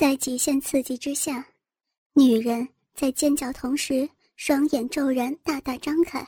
[0.00, 1.46] 在极限刺激之下，
[2.14, 6.26] 女人在尖叫同时，双眼骤然大大张开，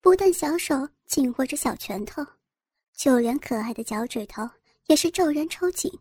[0.00, 2.24] 不但小手紧握着小拳头，
[2.96, 4.48] 就连可爱的脚趾头
[4.86, 5.92] 也是骤然抽紧。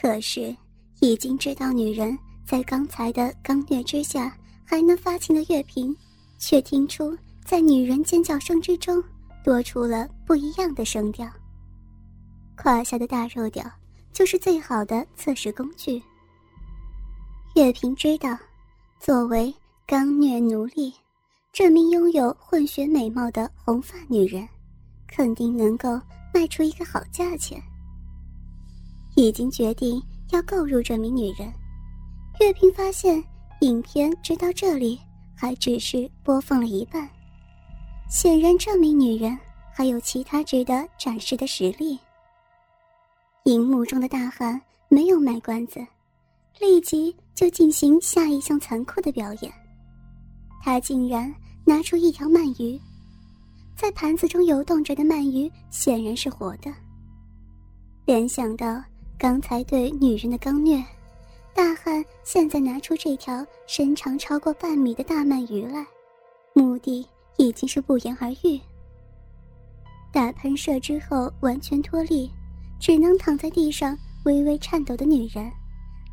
[0.00, 0.56] 可是，
[1.00, 5.92] 已经知道女人在刚才的刚虐之下还能发情的月平，
[6.38, 9.02] 却听出在女人尖叫声之中
[9.42, 11.28] 多出了不一样的声调。
[12.54, 13.68] 胯下的大肉屌。
[14.16, 16.02] 就是最好的测试工具。
[17.54, 18.34] 月平知道，
[18.98, 19.54] 作为
[19.86, 20.90] 刚虐奴隶，
[21.52, 24.48] 这名拥有混血美貌的红发女人，
[25.06, 26.00] 肯定能够
[26.32, 27.62] 卖出一个好价钱。
[29.16, 31.52] 已经决定要购入这名女人。
[32.40, 33.22] 月平发现，
[33.60, 34.98] 影片直到这里
[35.34, 37.06] 还只是播放了一半，
[38.08, 39.38] 显然这名女人
[39.74, 41.98] 还有其他值得展示的实力。
[43.46, 45.78] 荧幕中的大汉没有卖关子，
[46.58, 49.52] 立即就进行下一项残酷的表演。
[50.64, 51.32] 他竟然
[51.64, 52.76] 拿出一条鳗鱼，
[53.76, 56.74] 在盘子中游动着的鳗鱼显然是活的。
[58.04, 58.82] 联想到
[59.16, 60.82] 刚才对女人的刚虐，
[61.54, 65.86] 大汉现在拿出这条身长超过半米的大鳗鱼来，
[66.52, 67.06] 目的
[67.36, 68.60] 已经是不言而喻。
[70.12, 72.28] 大喷射之后完全脱力。
[72.78, 75.50] 只能躺在地上微微颤抖的女人，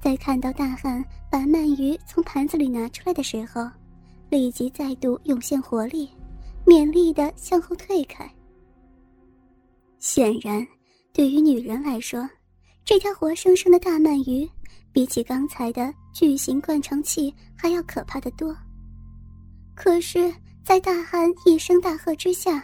[0.01, 3.69] 在看到大汉把鳗鱼从盘子里拿出来的时候，
[4.29, 6.09] 立即再度涌现活力，
[6.65, 8.29] 勉力的向后退开。
[9.99, 10.65] 显然，
[11.13, 12.27] 对于女人来说，
[12.83, 14.49] 这条活生生的大鳗鱼，
[14.91, 18.55] 比起刚才的巨型灌肠器还要可怕的多。
[19.75, 20.33] 可是，
[20.63, 22.63] 在大汉一声大喝之下，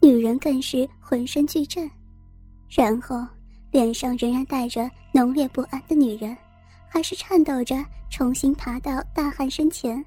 [0.00, 1.90] 女人更是浑身剧震，
[2.68, 3.26] 然后。
[3.76, 6.34] 脸上仍然带着浓烈不安的女人，
[6.88, 7.76] 还是颤抖着
[8.08, 10.02] 重新爬到大汉身前，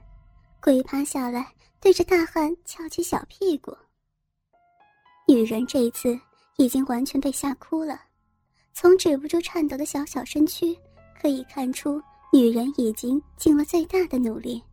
[0.60, 1.48] 跪趴下来，
[1.80, 3.72] 对着大汉翘起小屁股。
[5.28, 6.20] 女人这一次
[6.58, 8.02] 已经完全被吓哭了，
[8.74, 10.76] 从止不住颤抖的小小身躯
[11.22, 12.02] 可以看出，
[12.34, 14.64] 女人已经尽了最大的努力，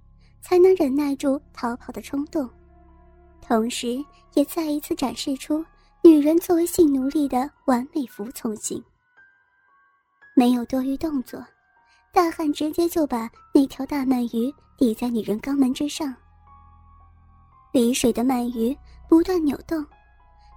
[0.40, 2.48] 才能忍耐住逃跑的冲动，
[3.42, 4.02] 同时
[4.32, 5.62] 也再一次展示出。
[6.06, 8.80] 女人作为性奴隶的完美服从性，
[10.36, 11.44] 没有多余动作，
[12.12, 16.14] 大汉直接就把那条大鳗鱼抵在女人肛门之上。
[17.72, 18.72] 离水的鳗鱼
[19.08, 19.84] 不断扭动，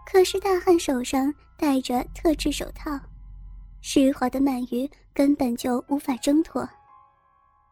[0.05, 2.91] 可是大汉手上戴着特制手套，
[3.81, 6.61] 湿滑的鳗鱼根本就无法挣脱。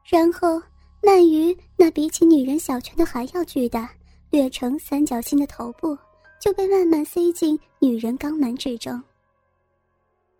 [0.03, 0.59] 然后，
[1.03, 3.87] 鳗鱼那比起女人小拳头还要巨大、
[4.31, 5.95] 略呈三角形的头部。
[6.39, 9.01] 就被慢慢塞进女人肛门之中。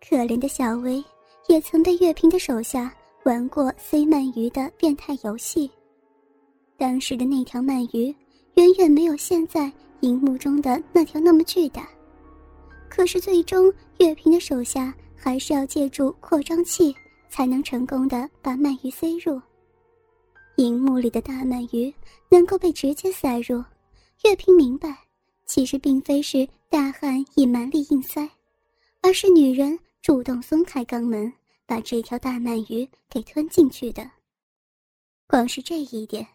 [0.00, 1.04] 可怜的小薇
[1.48, 2.94] 也曾被月平的手下
[3.24, 5.70] 玩过塞鳗鱼的变态游戏，
[6.76, 8.14] 当时的那条鳗鱼
[8.54, 9.70] 远远没有现在
[10.00, 11.88] 荧幕中的那条那么巨大。
[12.88, 16.94] 可是最终，月平的手下还是要借助扩张器
[17.28, 19.40] 才能成功的把鳗鱼塞入。
[20.56, 21.92] 荧幕里的大鳗鱼
[22.28, 23.62] 能够被直接塞入，
[24.24, 25.07] 月平明白。
[25.48, 28.28] 其实并非是大汉以蛮力硬塞，
[29.00, 31.32] 而是女人主动松开肛门，
[31.66, 34.08] 把这条大鳗鱼给吞进去的。
[35.26, 36.26] 光是这一点，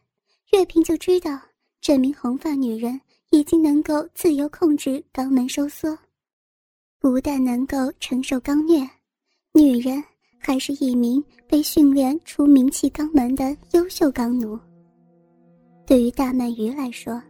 [0.51, 1.40] 月平就知道
[1.79, 5.97] 这名红发女人已经能够自由控制肛门收缩，
[7.00, 8.90] 不但能够承受肛虐，
[9.53, 10.03] 女人
[10.40, 14.59] 还是一名被训练出名气肛门的优秀肛奴。
[15.85, 17.22] 对于大鳗鱼来说，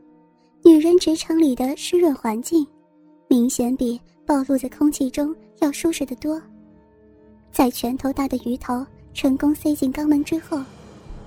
[0.65, 2.65] 女人直肠里的湿润环境，
[3.27, 6.41] 明显比暴露在空气中要舒适的多。
[7.51, 10.57] 在拳头大的鱼头成功塞进肛门之后，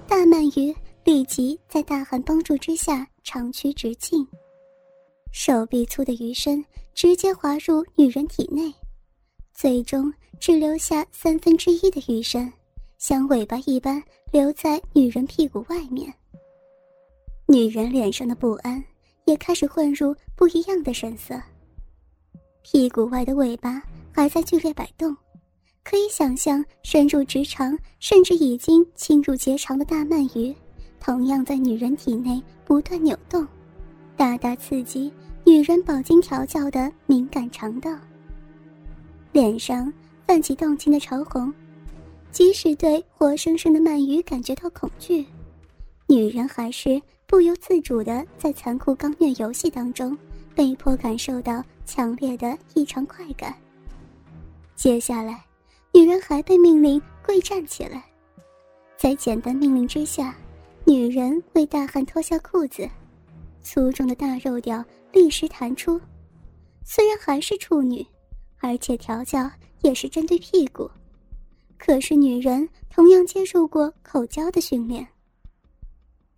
[0.08, 0.74] 大鳗鱼
[1.04, 4.26] 立即在大汉帮助之下长驱直进，
[5.32, 6.64] 手臂粗的鱼身
[6.94, 8.72] 直接滑入女人体内，
[9.52, 10.10] 最终
[10.40, 12.50] 只留下三分之一的鱼身，
[12.96, 14.02] 像尾巴一般
[14.32, 16.12] 留在女人屁股外面。
[17.46, 18.82] 女人脸上的不安。
[19.26, 21.40] 也开始混入不一样的神色。
[22.62, 23.82] 屁股外的尾巴
[24.12, 25.14] 还在剧烈摆动，
[25.84, 30.54] 可以想象深入直肠甚至已经侵入结肠的大鳗鱼，
[30.98, 33.46] 同样在女人体内不断扭动，
[34.16, 35.12] 大大刺激
[35.44, 37.96] 女人饱经调教的敏感肠道。
[39.32, 39.92] 脸上
[40.26, 41.52] 泛起动情的潮红，
[42.32, 45.26] 即使对活生生的鳗鱼感觉到恐惧，
[46.06, 47.00] 女人还是。
[47.26, 50.16] 不由自主的在残酷刚虐游戏当中，
[50.54, 53.54] 被迫感受到强烈的异常快感。
[54.76, 55.44] 接下来，
[55.92, 58.04] 女人还被命令跪站起来，
[58.96, 60.36] 在简单命令之下，
[60.84, 62.88] 女人为大汉脱下裤子，
[63.60, 66.00] 粗重的大肉屌立时弹出。
[66.84, 68.06] 虽然还是处女，
[68.60, 69.50] 而且调教
[69.82, 70.88] 也是针对屁股，
[71.76, 75.04] 可是女人同样接受过口交的训练。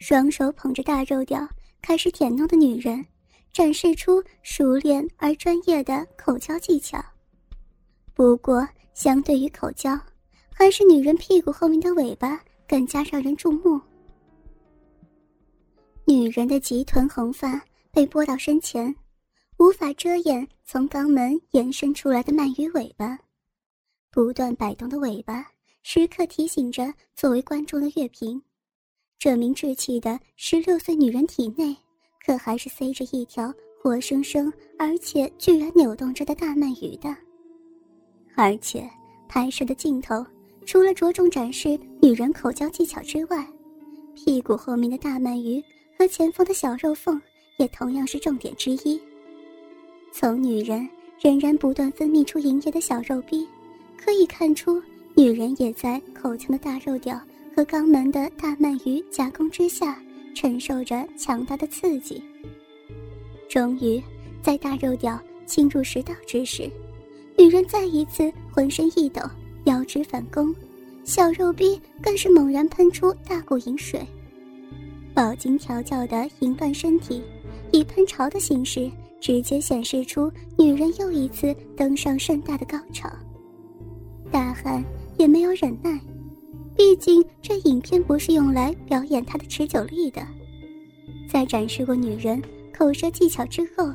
[0.08, 1.46] 双手捧着大肉屌
[1.82, 3.04] 开始舔弄的女人，
[3.52, 6.98] 展示出熟练而专业的口交技巧。
[8.14, 10.00] 不过，相对于口交，
[10.50, 13.78] 还是女人屁股后面的尾巴更加让人注目。
[16.06, 18.96] 女人的极臀红发被拨到身前，
[19.58, 23.18] 无法遮掩从肛门延伸出来的鳗鱼尾巴，
[24.10, 25.46] 不断摆动的尾巴
[25.82, 28.42] 时刻提醒着作为观众的月平。
[29.18, 31.76] 这名稚气的十六岁女人体内，
[32.24, 37.12] 可还是塞着一条活生生而且居然扭动着的大鳗鱼的。
[38.36, 38.88] 而且，
[39.28, 40.24] 拍摄的镜头
[40.64, 43.44] 除了着重展示女人口交技巧之外，
[44.14, 45.60] 屁股后面的大鳗鱼
[45.98, 47.20] 和前方的小肉缝
[47.56, 49.00] 也同样是重点之一。
[50.12, 50.88] 从女人
[51.20, 53.48] 仍然不断分泌出营液的小肉壁，
[53.96, 54.80] 可以看出，
[55.16, 57.20] 女人也在口腔的大肉屌。
[57.58, 60.00] 和肛门的大鳗鱼夹攻之下，
[60.32, 62.22] 承受着强大的刺激。
[63.48, 64.00] 终于，
[64.40, 66.70] 在大肉屌侵入食道之时，
[67.36, 69.20] 女人再一次浑身一抖，
[69.64, 70.54] 腰肢反攻，
[71.02, 74.06] 小肉逼更是猛然喷出大股淫水。
[75.12, 77.20] 饱经调教的淫乱身体，
[77.72, 78.88] 以喷潮的形式，
[79.20, 83.10] 直接显示出女人又一次登上盛大的高潮。
[84.30, 84.80] 大汉
[85.16, 85.98] 也没有忍耐。
[86.78, 90.24] 毕竟，这影片不是用来表演他的持久力的。
[91.28, 92.40] 在展示过女人
[92.72, 93.92] 口舌技巧之后，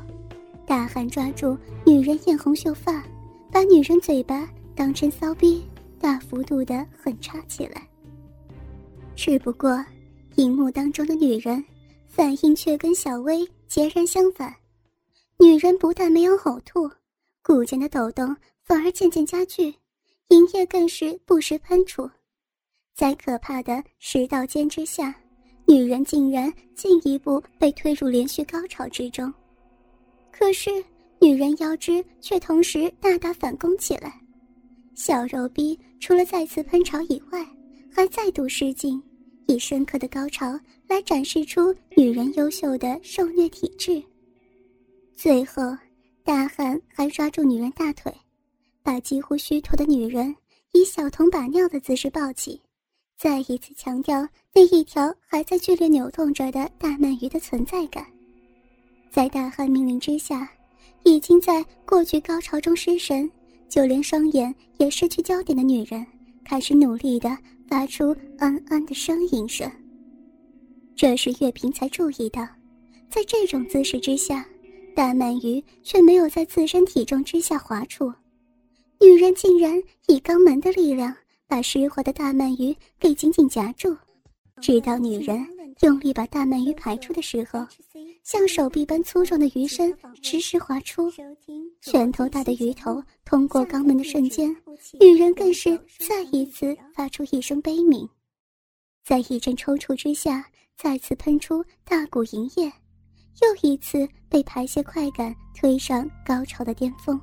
[0.66, 3.02] 大汉抓住女人艳红秀发，
[3.50, 5.64] 把女人嘴巴当成骚逼，
[5.98, 7.88] 大幅度的狠插起来。
[9.16, 9.82] 只不过，
[10.34, 11.64] 荧幕当中的女人
[12.06, 14.54] 反应却跟小薇截然相反。
[15.38, 16.90] 女人不但没有呕吐，
[17.42, 19.74] 骨间的抖动反而渐渐加剧，
[20.28, 22.10] 营液更是不时喷出。
[22.94, 25.12] 在可怕的食道尖之下，
[25.66, 29.32] 女人竟然进一步被推入连续高潮之中。
[30.30, 30.70] 可是，
[31.20, 34.20] 女人腰肢却同时大大反攻起来，
[34.94, 37.44] 小肉逼除了再次喷潮以外，
[37.92, 39.02] 还再度失禁，
[39.48, 44.00] 以深刻的高潮来展示出女人优秀的受虐体质。
[45.16, 45.62] 最后，
[46.22, 48.14] 大汉还抓住女人大腿，
[48.84, 50.32] 把几乎虚脱的女人
[50.72, 52.60] 以小童把尿的姿势抱起。
[53.16, 58.04] 再一次强调那一条还在剧烈扭动着的大鳗鱼的存在感。
[59.10, 60.50] 在大汉命令之下，
[61.04, 63.30] 已经在过去高潮中失神，
[63.68, 66.04] 就连双眼也失去焦点的女人，
[66.44, 67.36] 开始努力的
[67.68, 69.70] 发出“安安”的呻吟声。
[70.96, 72.46] 这时月平才注意到，
[73.08, 74.44] 在这种姿势之下，
[74.94, 78.12] 大鳗鱼却没有在自身体重之下滑出，
[79.00, 81.14] 女人竟然以肛门的力量。
[81.46, 83.96] 把湿滑的大鳗鱼给紧紧夹住，
[84.60, 85.46] 直到女人
[85.82, 87.66] 用力把大鳗鱼排出的时候，
[88.22, 91.12] 像手臂般粗壮的鱼身直直滑出，
[91.82, 94.54] 拳头大的鱼头通过肛门的瞬间，
[94.98, 98.08] 女人更是再一次发出一声悲鸣，
[99.04, 100.44] 在一阵抽搐之下，
[100.76, 102.72] 再次喷出大股银液，
[103.42, 107.20] 又一次被排泄快感推上高潮的巅峰。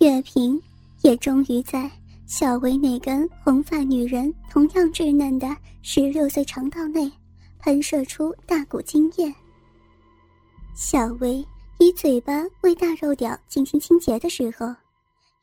[0.00, 0.60] 月平。
[1.02, 1.90] 也终于在
[2.26, 7.10] 小薇那根红发女人同样稚嫩的十六岁肠道内
[7.58, 9.32] 喷射出大股精液。
[10.74, 11.44] 小薇
[11.78, 14.74] 以嘴巴为大肉屌进行清洁的时候，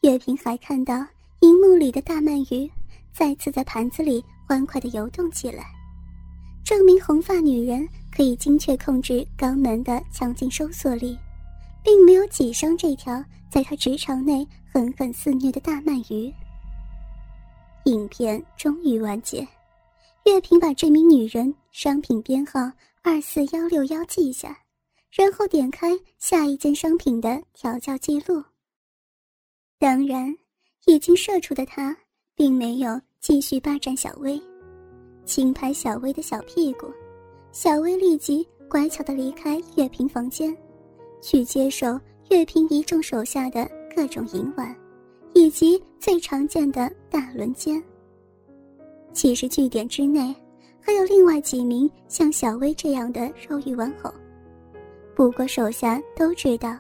[0.02, 1.06] 月平还看到
[1.42, 2.70] 荧幕里的大鳗鱼
[3.14, 5.66] 再次在盘子里欢快地游动起来，
[6.64, 11.18] 证明红发女人可以精确控制肛门的强劲收缩力。
[11.84, 14.46] 并没有挤伤这条在她直肠内
[14.78, 16.32] 狠狠肆虐的大鳗鱼。
[17.86, 19.40] 影片终于完结，
[20.26, 24.56] 月平把这名女人商品编号二四幺六幺记下，
[25.12, 28.44] 然后点开下一件商品的调教记录。
[29.80, 30.32] 当然，
[30.86, 31.98] 已经射出的他
[32.36, 34.40] 并没有继续霸占小薇，
[35.26, 36.86] 轻拍小薇的小屁股，
[37.52, 40.56] 小薇立即乖巧的离开月平房间。
[41.20, 44.76] 去接受乐平一众手下的各种淫玩，
[45.34, 47.84] 以及最常见的大轮奸。
[49.12, 50.36] 其实据点之内
[50.80, 54.14] 还有另外几名像小薇这样的肉欲玩偶，
[55.16, 56.78] 不过手下都知道，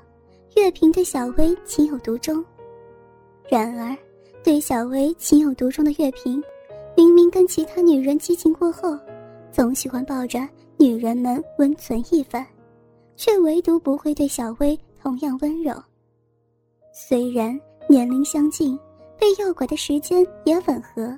[0.57, 2.45] 月平对小薇情有独钟。
[3.50, 3.97] 然而，
[4.43, 6.39] 对小薇情有独钟的月平，
[6.95, 8.95] 明明跟其他女人激情过后，
[9.51, 10.47] 总喜欢抱着
[10.77, 12.45] 女人们温存一番，
[13.15, 15.74] 却唯独不会对小薇同样温柔。
[17.00, 18.75] 虽然年龄相近，
[19.20, 21.16] 被诱拐的时间也吻合，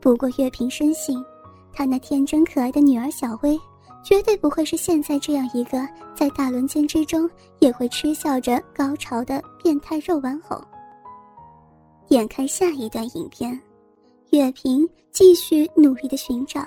[0.00, 1.24] 不过月平深信，
[1.72, 3.56] 他那天真可爱的女儿小薇。
[4.02, 5.78] 绝对不会是现在这样一个
[6.14, 10.60] 在大轮奸之中也会嗤笑着高潮的变态肉玩偶。
[12.08, 13.58] 眼看下一段影片，
[14.30, 16.66] 月平继续努力的寻找，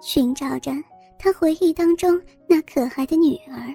[0.00, 0.72] 寻找着
[1.18, 3.74] 他回忆当中那可爱的女儿。